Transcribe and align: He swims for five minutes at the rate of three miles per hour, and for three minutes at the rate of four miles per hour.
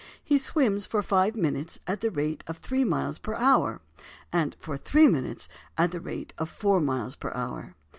He 0.23 0.39
swims 0.39 0.87
for 0.87 1.03
five 1.03 1.35
minutes 1.35 1.77
at 1.85 2.01
the 2.01 2.09
rate 2.09 2.43
of 2.47 2.57
three 2.57 2.83
miles 2.83 3.19
per 3.19 3.35
hour, 3.35 3.81
and 4.33 4.55
for 4.59 4.75
three 4.75 5.07
minutes 5.07 5.47
at 5.77 5.91
the 5.91 6.01
rate 6.01 6.33
of 6.39 6.49
four 6.49 6.79
miles 6.81 7.15
per 7.15 7.31
hour. 7.35 7.75